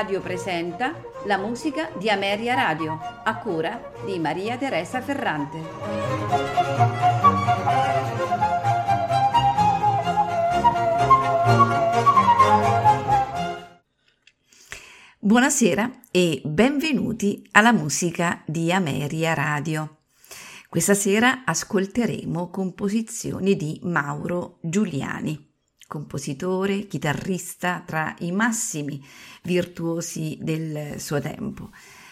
[0.00, 5.60] Radio presenta la musica di Ameria Radio, a cura di Maria Teresa Ferrante.
[15.18, 19.98] Buonasera e benvenuti alla musica di Ameria Radio.
[20.70, 25.49] Questa sera ascolteremo composizioni di Mauro Giuliani
[25.90, 29.04] compositore, chitarrista tra i massimi
[29.42, 31.70] virtuosi del suo tempo.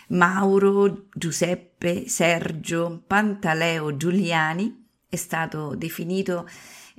[0.09, 6.49] Mauro Giuseppe Sergio Pantaleo Giuliani è stato definito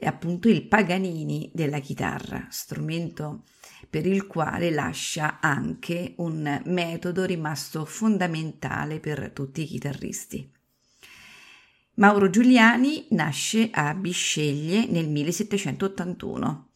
[0.03, 3.43] appunto il Paganini della chitarra, strumento
[3.89, 10.50] per il quale lascia anche un metodo rimasto fondamentale per tutti i chitarristi.
[11.95, 16.69] Mauro Giuliani nasce a Bisceglie nel 1781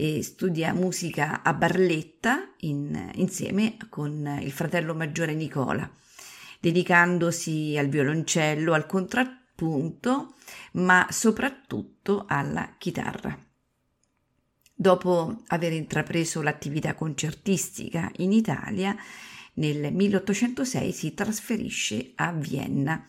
[0.00, 5.90] e studia musica a Barletta in, insieme con il fratello maggiore Nicola,
[6.60, 10.36] dedicandosi al violoncello, al contrappunto,
[10.74, 13.36] ma soprattutto alla chitarra.
[14.72, 18.94] Dopo aver intrapreso l'attività concertistica in Italia,
[19.54, 23.04] nel 1806 si trasferisce a Vienna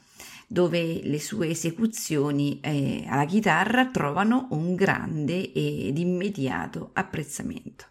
[0.51, 7.85] dove le sue esecuzioni eh, alla chitarra trovano un grande ed immediato apprezzamento.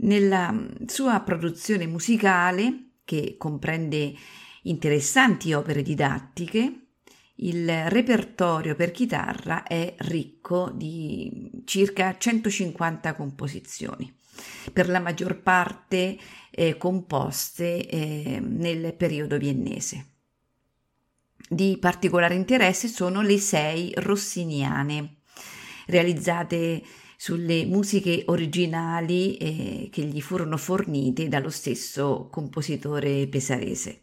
[0.00, 4.12] Nella mm, sua produzione musicale, che comprende
[4.64, 6.88] interessanti opere didattiche,
[7.36, 14.14] il repertorio per chitarra è ricco di circa 150 composizioni,
[14.74, 16.18] per la maggior parte
[16.50, 20.17] eh, composte eh, nel periodo viennese.
[21.48, 25.20] Di particolare interesse sono le sei rossiniane,
[25.86, 26.82] realizzate
[27.16, 34.02] sulle musiche originali eh, che gli furono fornite dallo stesso compositore pesarese,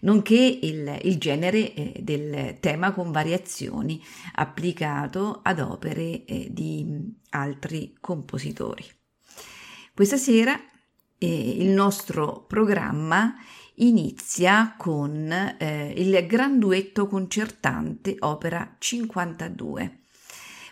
[0.00, 4.02] nonché il, il genere eh, del tema con variazioni
[4.34, 6.84] applicato ad opere eh, di
[7.30, 8.84] altri compositori.
[9.94, 10.60] Questa sera
[11.18, 13.34] eh, il nostro programma
[13.76, 20.00] inizia con eh, il Gran Duetto Concertante, opera 52,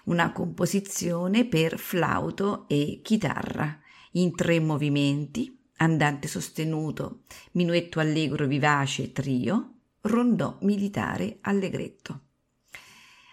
[0.05, 3.79] una composizione per flauto e chitarra
[4.13, 9.73] in tre movimenti, andante sostenuto, minuetto allegro vivace trio,
[10.03, 12.21] rondò militare allegretto.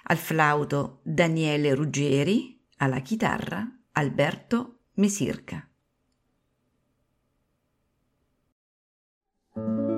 [0.06, 5.71] Al flauto Daniele Ruggeri, alla chitarra Alberto Mesirca.
[9.56, 9.91] thank you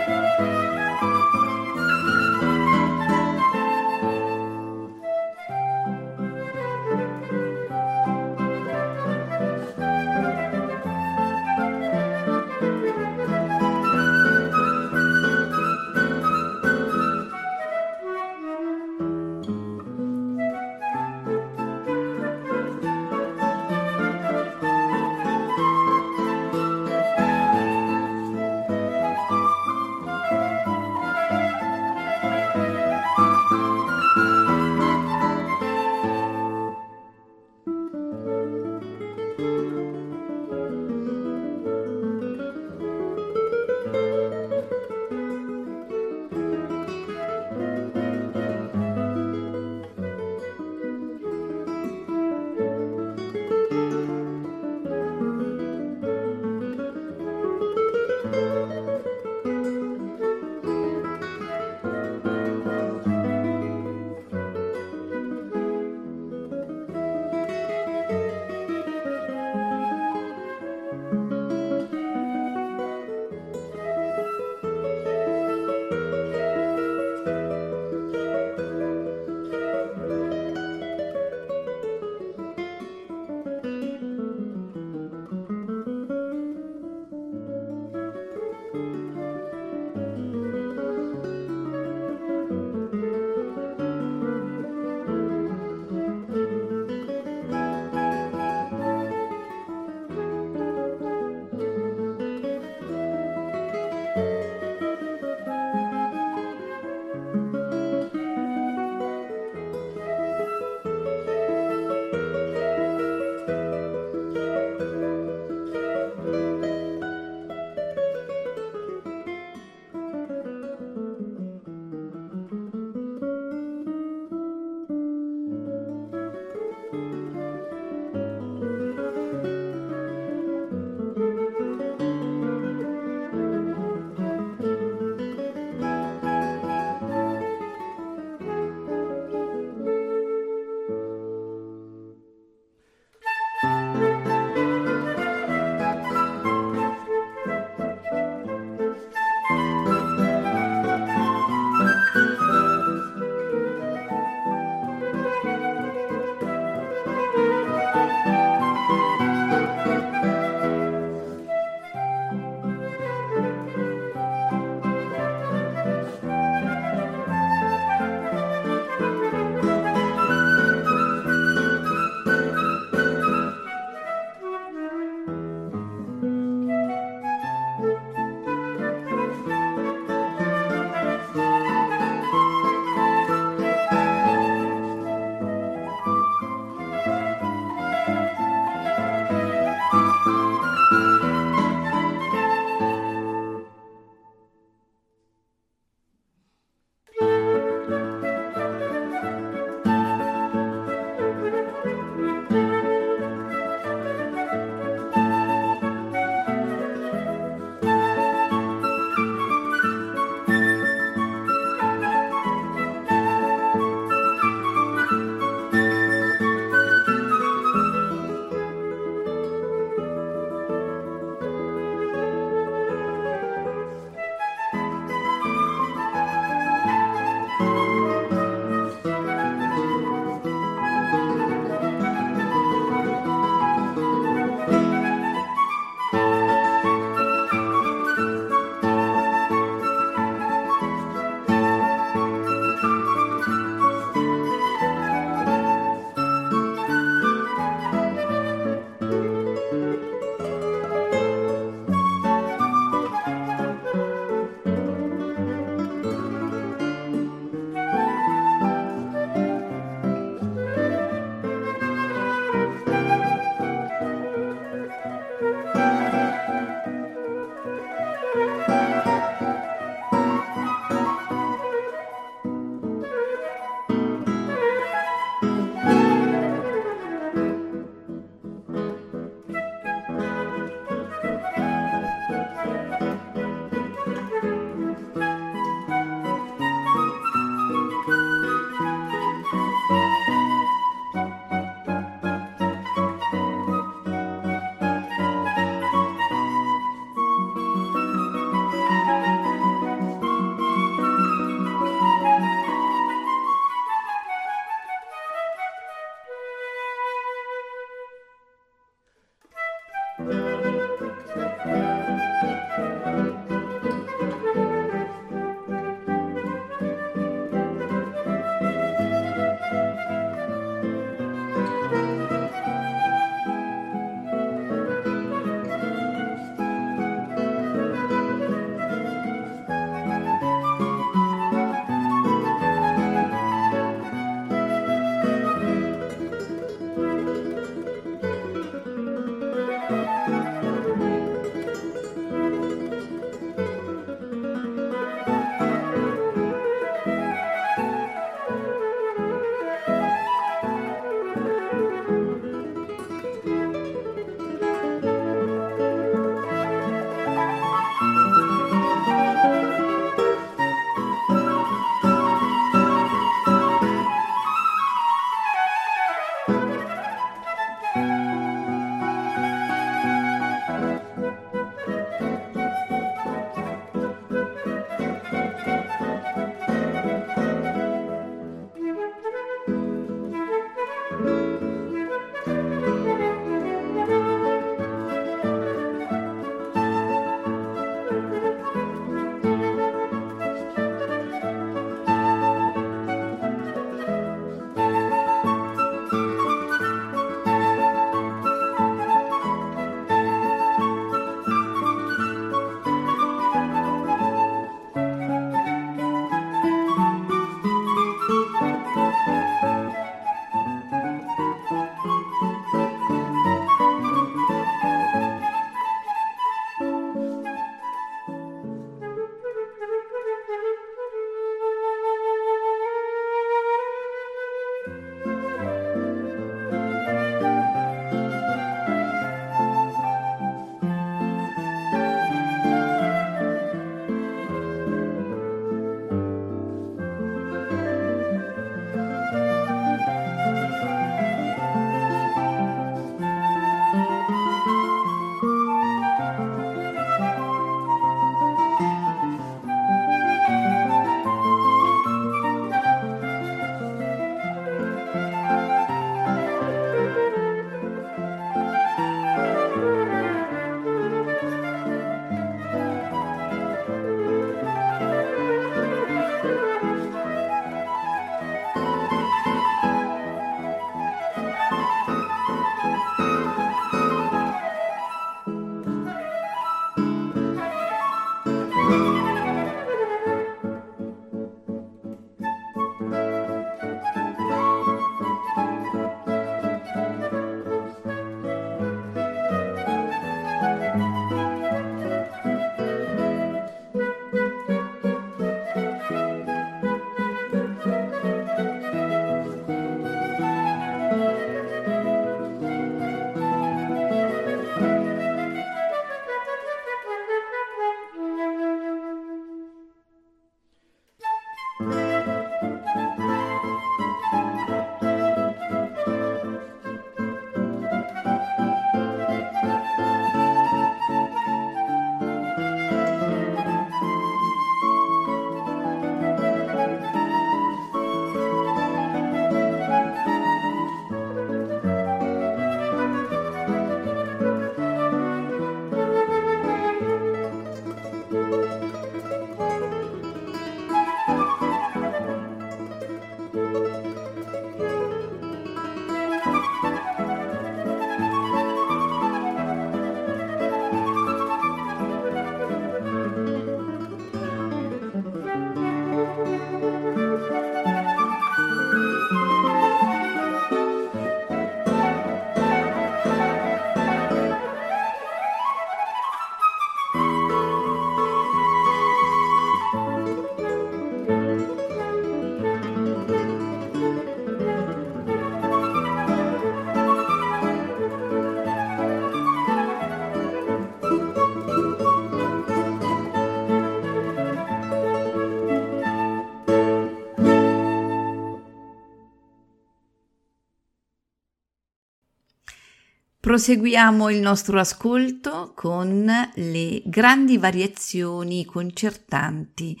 [593.50, 600.00] Proseguiamo il nostro ascolto con le grandi variazioni concertanti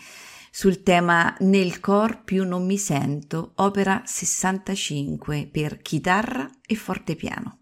[0.52, 7.58] sul tema Nel cor più non mi sento, opera 65 per chitarra e fortepiano.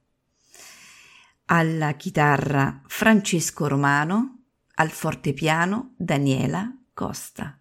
[1.47, 4.43] Alla chitarra Francesco Romano,
[4.75, 7.58] al fortepiano Daniela Costa.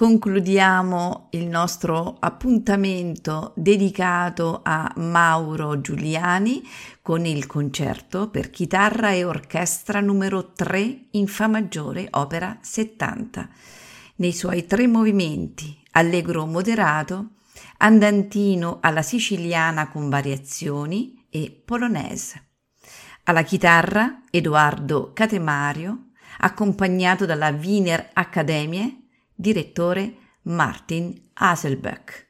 [0.00, 6.62] Concludiamo il nostro appuntamento dedicato a Mauro Giuliani
[7.02, 13.46] con il concerto per chitarra e orchestra numero 3 in Fa maggiore, opera 70.
[14.16, 17.32] Nei suoi tre movimenti, allegro moderato,
[17.76, 22.52] andantino alla siciliana con variazioni e polonese.
[23.24, 26.06] Alla chitarra Edoardo Catemario,
[26.38, 28.99] accompagnato dalla Wiener Akademie,
[29.40, 32.29] direttore Martin Haselbeck.